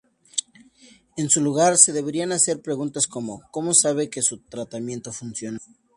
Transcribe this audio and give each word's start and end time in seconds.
En 1.15 1.29
su 1.29 1.41
lugar 1.41 1.77
se 1.77 1.93
deberían 1.93 2.31
hacer 2.31 2.63
preguntas 2.63 3.05
como: 3.05 3.43
¿Cómo 3.51 3.75
sabe 3.75 4.09
que 4.09 4.23
su 4.23 4.39
tratamiento 4.39 5.13
funciona? 5.13 5.59